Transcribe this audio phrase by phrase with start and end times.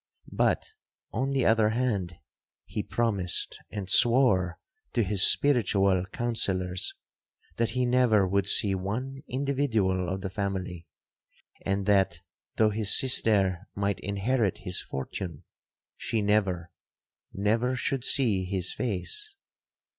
[0.31, 0.73] But,
[1.13, 2.15] on the other hand,
[2.65, 4.57] he promised and swore
[4.93, 6.95] to his spiritual counsellors,
[7.57, 10.87] that he never would see one individual of the family;
[11.63, 12.19] and that,
[12.55, 15.43] though his sister might inherit his fortune,
[15.97, 19.35] she never—never should see his face.